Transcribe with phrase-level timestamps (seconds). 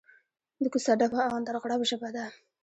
[0.63, 2.25] د کوڅه ډب او اندرغړب ژبه ده.